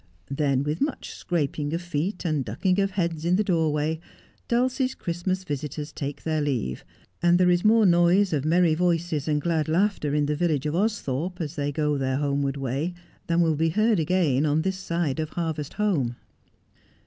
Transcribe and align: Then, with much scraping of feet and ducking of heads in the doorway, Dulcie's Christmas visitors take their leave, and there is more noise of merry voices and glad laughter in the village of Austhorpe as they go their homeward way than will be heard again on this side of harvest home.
Then, 0.31 0.63
with 0.63 0.81
much 0.81 1.11
scraping 1.11 1.75
of 1.75 1.81
feet 1.83 2.25
and 2.25 2.43
ducking 2.43 2.79
of 2.79 2.89
heads 2.89 3.23
in 3.23 3.35
the 3.35 3.43
doorway, 3.43 3.99
Dulcie's 4.47 4.95
Christmas 4.95 5.43
visitors 5.43 5.91
take 5.91 6.23
their 6.23 6.41
leave, 6.41 6.83
and 7.21 7.37
there 7.37 7.51
is 7.51 7.63
more 7.63 7.85
noise 7.85 8.33
of 8.33 8.43
merry 8.43 8.73
voices 8.73 9.27
and 9.27 9.39
glad 9.39 9.67
laughter 9.67 10.15
in 10.15 10.25
the 10.25 10.35
village 10.35 10.65
of 10.65 10.73
Austhorpe 10.73 11.39
as 11.39 11.55
they 11.55 11.71
go 11.71 11.99
their 11.99 12.17
homeward 12.17 12.57
way 12.57 12.95
than 13.27 13.41
will 13.41 13.53
be 13.55 13.69
heard 13.69 13.99
again 13.99 14.43
on 14.43 14.63
this 14.63 14.79
side 14.79 15.19
of 15.19 15.29
harvest 15.29 15.75
home. 15.75 16.15